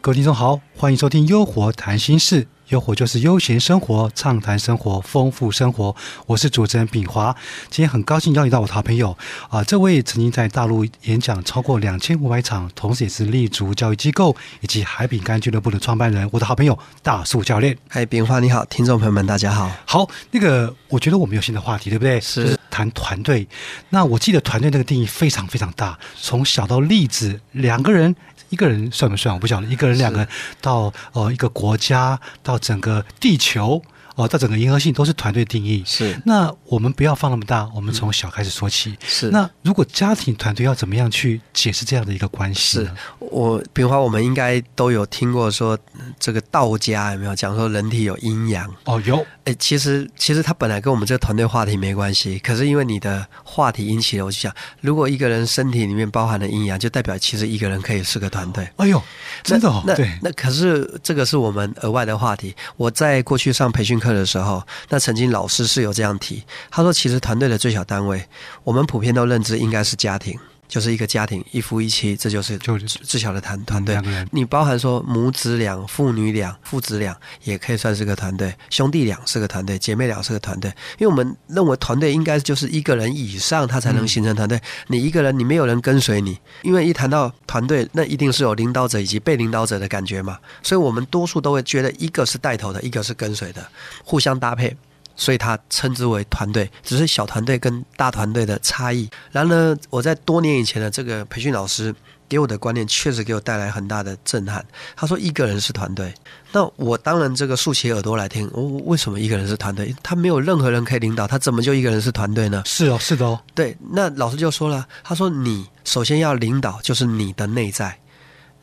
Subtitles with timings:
[0.00, 2.42] 各位听众好，欢迎收听《优活谈心事》，
[2.72, 5.94] 优活就是悠闲生活、畅谈生活、丰富生活。
[6.24, 7.34] 我是主持人炳华，
[7.68, 9.14] 今天很高兴邀请到我的好朋友
[9.50, 17.76] 啊，这位曾经在大陆演讲超过两千五百场，同时也是立足教育机构以及海饼干俱乐部的创办人，我的好朋友大树教练。
[17.88, 19.70] 嗨，炳华你好，听众朋友们大家好。
[19.84, 22.18] 好，那个我觉得我们有新的话题，对不对？
[22.22, 23.46] 是谈团队。
[23.90, 28.16] 那我记得团队那个定义非常非常大，从小到例子，两个人。
[28.52, 29.34] 一个人算不算？
[29.34, 29.66] 我不晓得。
[29.66, 30.28] 一个人、两个人，
[30.60, 33.82] 到呃一个国家，到整个地球。
[34.14, 35.82] 哦，到整个银河系都是团队定义。
[35.86, 38.94] 是，那我们不要放那么大，我们从小开始说起。
[39.02, 42.84] 是，那如果家庭团队要怎么样去解释这样的一个关系？
[42.84, 45.78] 是我，比如说我们应该都有听过说，
[46.20, 48.70] 这个道家有没有讲说人体有阴阳？
[48.84, 49.24] 哦，有。
[49.44, 58.68] 哎，其实其实它本来跟我们这个团队话题没关系，可是因为你的话题引起了，我就想，如果一个人身体里面包含了阴阳，就代表其实一个人可以是个团队。
[58.78, 59.00] 哎呦，
[59.44, 59.84] 真的哦。
[59.86, 62.54] 那对，那可是这个是我们额外的话题。
[62.76, 64.02] 我在过去上培训。
[64.02, 68.26] 课的时候，那曾经老师是有这样提，他说，其实团队的最小单位，
[68.64, 70.36] 我们普遍都认知应该是家庭，
[70.72, 73.94] 就是一个家庭，一夫一妻，这就是就是最小的团团队。
[73.94, 80.70] 两个人，你包含说母子俩、父女俩、父子俩，也可以算是个团队；兄弟俩是个团队，姐妹俩是个团队。
[80.96, 84.58] 因为我们认为团队应该就是一个人以上，他才能形成团队。
[84.86, 90.38] 你一个人，你没有人跟随你，因为一谈到团队，那一定是有领导者以及被领导者的感觉嘛。
[90.62, 93.62] 所以我们多数都会觉得一个是带头的，一个是跟随的，
[94.02, 94.74] 互相搭配。
[95.16, 99.08] 所以他称之为团队，只是小团队跟大团队的差异。
[99.30, 101.94] 然后呢，我在多年以前的这个培训老师
[102.28, 104.64] 给我的观念，确实给我带来很大的震撼。
[104.96, 106.12] 他说一个人是团队，
[106.50, 108.50] 那我当然这个竖起耳朵来听。
[108.52, 109.94] 我为什么一个人是团队？
[110.02, 112.62] 他没有任何人可以领导，他怎么就一个人是团队呢？
[112.64, 113.38] 是哦，是的哦。
[113.54, 117.98] 对，那老师就说了，他说你首先要领导，就是你的内在。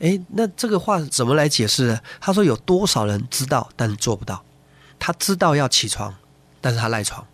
[0.00, 2.00] 诶，那这个话怎么来解释呢？
[2.20, 4.42] 他说有多少人知道，但是做不到？
[4.98, 6.12] 他知道要起床。
[6.60, 7.26] 但是他赖床，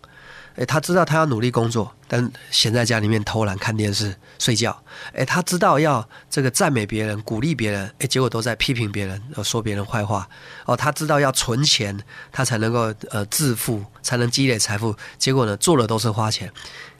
[0.55, 4.75] 诶，他知道他要努力工作，但闲在家里面偷懒看电视睡觉。
[5.13, 10.27] 诶，他知道要这个赞美别人、鼓励别人，诶，结果都在批评别人，说别人坏话。
[10.65, 11.97] 哦，他知道要存钱，
[12.31, 16.51] 他才能够呃致富，才能积累财富，结果呢做的都是花钱。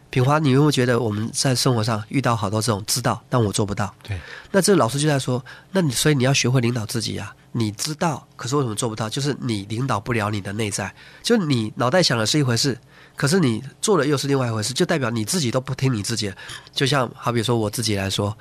[0.09, 3.94] 品华，你有没有觉得我们在生活上遇到好多这种知道，但我做不到？
[4.03, 4.19] 对，
[4.51, 7.34] 那这老师就在说，那你所以你要学会领导自己啊。
[7.53, 9.09] 你知道，可是为什么做不到？
[9.09, 12.78] 就是你领导不了你的内在，就你脑袋想的是一回事，
[13.16, 16.31] 可是你做的又是另外一回事，就代表你自己都不听你自己。
[16.72, 18.38] 就像好比说我自己来说，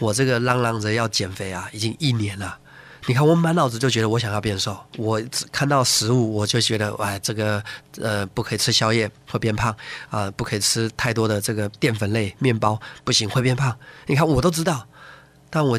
[0.00, 2.58] 我这个嚷嚷着要减肥啊，已经一年了。
[3.06, 7.62] 你看我满脑子就觉得我想要变瘦，我看到食物我就觉得哎，这个
[8.00, 9.74] 呃不可以吃宵夜会变胖
[10.10, 13.74] 啊，不可以吃太多的这个淀粉类面包，不行会变胖。
[14.06, 14.86] 你看我都知道。
[15.48, 15.78] 但我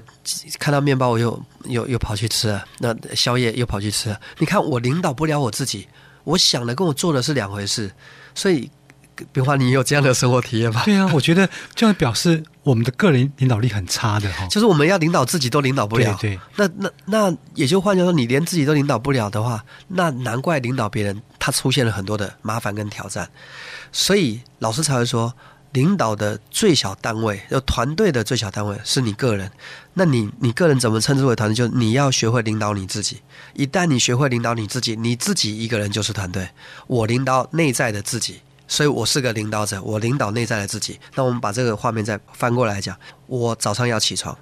[0.57, 4.19] 看到面包，我又又又跑去吃了；那宵夜又跑去吃了。
[4.39, 5.87] 你看，我领导不了我自己，
[6.23, 7.91] 我想的跟我做的是两回事。
[8.33, 8.71] 所以，
[9.33, 10.83] 比方你有这样的生活体验吗？
[10.85, 14.45] 对啊，我觉得这样表示我们的个人领导力很差的哈。
[14.47, 16.17] 就是我们要领导自己都领导不了。
[16.19, 23.29] 对，那那那也就换句话说，你连自己都领导不了的话，那难怪领导别人他出现了很多的麻烦跟挑战。
[23.91, 25.33] 所以老师才会说。
[25.73, 29.51] 领导的最小单位，就团队的最小单位是你个人。
[29.93, 31.55] 那你你个人怎么称之为团队？
[31.55, 33.21] 就你要学会领导你自己。
[33.53, 36.49] 一旦你学会领导你自己，你自己一个人就是团队。
[36.87, 39.81] 我领导内在的自己，所以我是个领导者。
[39.81, 40.99] 我领导内在的自己。
[41.15, 42.97] 那我们把这个画面再翻过来讲：
[43.27, 44.37] 我早上要起床，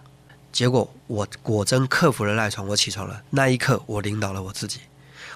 [0.51, 3.21] 结果我果真克服了赖床，我起床了。
[3.29, 4.79] 那一刻，我领导了我自己。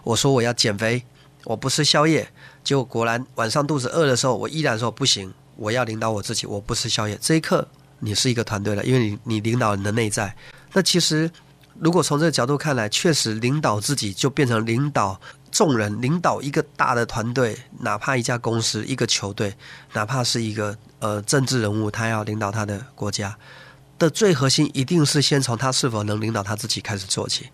[0.03, 1.03] 我说我要减肥，
[1.43, 2.31] 我不吃宵夜，
[2.63, 5.33] 结果果然晚上肚子饿的时候，我依然说不行。
[5.55, 7.17] 我要领导我自己，我不吃宵夜。
[7.21, 7.67] 这一刻，
[7.99, 10.33] 你是一个团队了，因为你你领导你的内在。
[10.71, 11.29] 那其实，
[11.81, 15.19] 如果从这个角度看来，确实领导自己就变成领导
[15.49, 19.55] 众人，领导一个大的团队，哪怕一家公司、一个球队，
[19.93, 23.37] 哪怕是一个呃政治人物，他要领导他的国家
[23.97, 27.49] 的最核心，一定是先从他是否能领导他自己开始做起。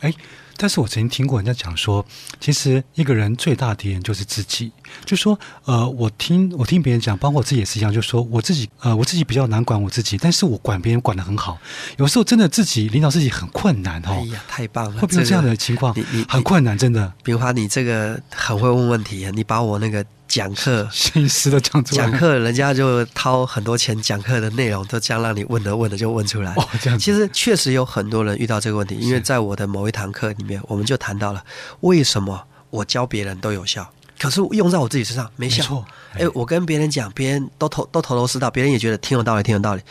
[0.00, 0.12] 哎。
[0.60, 2.04] 但是我曾经听过人家讲说，
[2.40, 4.72] 其实一个人最大敌人就是自己。
[5.04, 11.56] 就说，呃，我听我听别人讲，包括我自己也是一样，就说我自己，呃，我自己比较难管我自己，但是我管别人管得很好。
[11.96, 14.08] 有时候真的自己领导自己很困难哦。
[14.10, 15.00] 哎呀，太棒了！
[15.00, 15.96] 会不会有这样的情况？
[15.96, 17.12] 你你很困难，真的。
[17.22, 20.04] 比如说，你这个很会问问题，你把我那个。
[20.28, 22.04] 讲课，心思的讲出来。
[22.04, 26.52] 讲课，人家就掏很多钱，讲课的内容都这样让你问的问的就问出来。
[26.54, 26.98] 哦，这样。
[26.98, 31.42] 其实确实有很多人遇到这个问题，因为在我的某一堂课里面，我们就谈到了
[31.80, 33.90] 为什么我教别人都有效。
[34.18, 35.62] 可是用在我自己身上没效。
[35.62, 39.82] 没错，哎，我跟别人讲，别人都头都头头是道，别人也觉得挺有道理，挺有道理。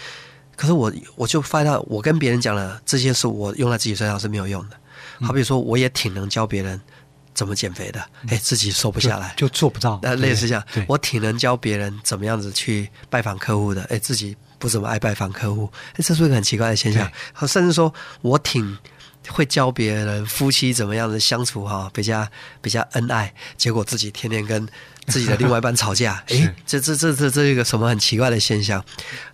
[0.56, 4.78] 可是我我就发现到，我跟别人讲了这些事，我用在自己身上是没有用的。
[5.22, 6.80] 好比说，我也挺能教别人
[7.38, 10.00] 怎么减肥的，哎，自己瘦不下来，就做不到。
[10.02, 17.08] 那类似这样，我挺能教别人怎么样子去拜访客户的，哎，自己不怎么爱拜访客户，哎，这是一个很奇怪的现象。
[17.48, 18.76] 甚至说我挺
[19.28, 22.28] 会教别人夫妻怎么样子相处哈，比较
[22.60, 24.68] 比较恩爱，结果自己天天跟
[25.08, 28.84] 自己的另外一半吵架， 哎，这这这这这一个什么很奇怪的现象？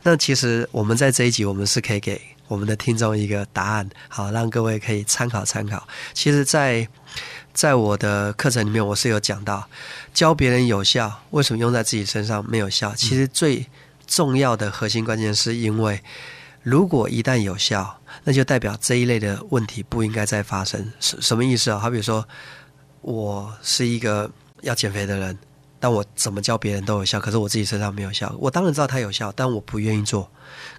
[0.03, 5.87] 那其实我们在这一集，我们是可以给我们的听众一个答案，好，让各位可以参考参考。
[6.13, 6.87] 其实，在
[7.53, 9.67] 在我的课程里面，我是有讲到，
[10.13, 12.93] 教别人有效，为什么用在自己身上没有效？
[12.95, 13.65] 其实最
[14.05, 15.99] 重要的核心关键是因为，
[16.61, 20.91] 如果一旦有效，那就代表这一类的问题不应该再发生。
[20.99, 21.79] 什什么意思啊？
[21.79, 22.27] 好比说，
[23.01, 24.29] 我是一个
[24.61, 25.37] 要减肥的人，
[25.83, 28.33] 但我怎么教别人都有效，可是我自己身上没有效。
[28.39, 30.31] 我当然知道它有效，但我不愿意做。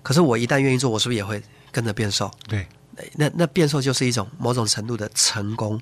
[0.02, 2.30] 可是我一旦愿意做，我是不是也会跟着变瘦？
[2.48, 2.66] 对，
[3.12, 5.78] 那那变瘦就是一种某种程度的成功。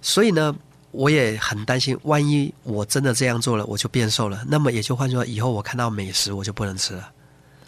[0.00, 0.54] 所以呢，
[0.92, 7.10] 我也很担心，万一我真的这样做了，我就变瘦了，那么也就换句话，以后我看到美食我就不能吃了。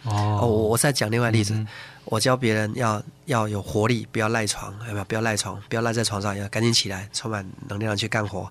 [0.03, 1.67] 哦，我我再讲另外例子，嗯
[2.05, 5.03] 我教别人要要有活力，不要赖床，有没有？
[5.03, 8.49] 不要赖床，不要赖在床上，要赶紧起来，充满能量去干活。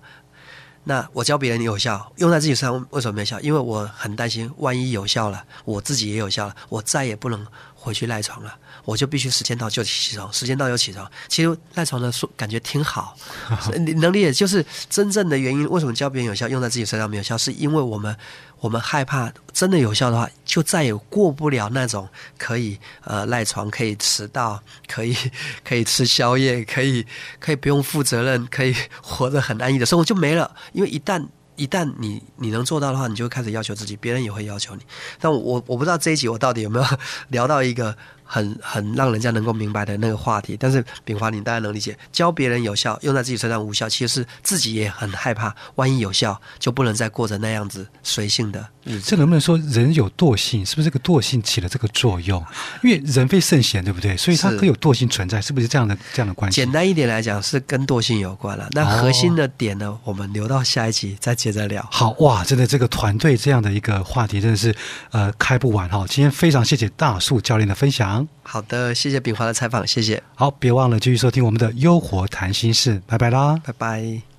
[0.87, 3.39] 那我教别人有效，用在自己身上为什么没效？
[3.39, 7.45] 因为我很担心，万一有效了，我自己也有效了，我再也不能
[7.85, 11.09] 回去赖床了，我就必须时间到就起床，时间到就起床。
[11.27, 13.15] 其实赖床的说感觉挺好，
[13.77, 14.33] 你能理解？
[14.33, 18.17] 就是真正的原因，为什么教别人有效，用在自己身上没有效，是因为我们
[18.59, 22.09] 我们害怕真的有效的话，就再也过不了那种
[22.39, 25.15] 可以呃赖床、可以迟到、可以
[25.63, 27.05] 可以吃宵夜、可以
[27.39, 30.51] 可以不用负责任、可以活得很安逸的生活就没了。
[30.73, 31.23] 因为一旦
[31.55, 34.81] 一旦你你能做到的话，你就开始要求自己，别人也会要求你。
[35.19, 36.85] 但我我不知道这一集我到底有没有
[37.29, 40.57] 聊到一个很很让人家能够明白的那个话题。
[40.59, 49.11] 但是炳华，你大家能理解，教别人有效，用在自己身上无效，其实是自己也很害怕，万一有效，就不能再过着那样子随性的日子。
[49.11, 50.65] 这能不能说人有惰性？
[50.65, 52.43] 是不是这个惰性起了这个作用？
[52.83, 54.17] 因为人非圣贤，对不对？
[54.17, 56.55] 所以它是可有惰性存在，是不是这样的这样的关系？
[56.55, 58.67] 简单一点来讲，是跟惰性有关了。
[58.71, 61.87] 那核心的点呢，我们留到下一集再接着聊。
[61.91, 64.75] 好哇，真的这个团队这样的一个话题真的是
[65.11, 66.05] 呃开不完哈。
[66.07, 68.27] 今天非常谢谢大树教练的分享。
[68.43, 73.59] 好的，谢谢炳华的采访，谢谢，好，别忘了继续收听我们的《优活谈心事》，拜拜啦。
[73.63, 74.34] 拜拜。